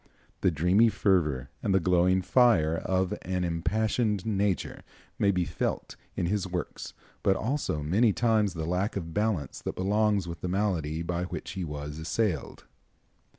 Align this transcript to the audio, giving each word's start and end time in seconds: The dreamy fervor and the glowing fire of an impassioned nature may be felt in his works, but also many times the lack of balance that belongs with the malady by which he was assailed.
The 0.39 0.49
dreamy 0.49 0.89
fervor 0.89 1.51
and 1.61 1.75
the 1.75 1.79
glowing 1.79 2.23
fire 2.23 2.75
of 2.75 3.13
an 3.21 3.43
impassioned 3.43 4.25
nature 4.25 4.81
may 5.19 5.29
be 5.29 5.45
felt 5.45 5.95
in 6.15 6.25
his 6.25 6.47
works, 6.47 6.95
but 7.21 7.35
also 7.35 7.83
many 7.83 8.11
times 8.11 8.55
the 8.55 8.65
lack 8.65 8.95
of 8.95 9.13
balance 9.13 9.61
that 9.61 9.75
belongs 9.75 10.27
with 10.27 10.41
the 10.41 10.47
malady 10.47 11.03
by 11.03 11.25
which 11.25 11.51
he 11.51 11.63
was 11.63 11.99
assailed. 11.99 12.65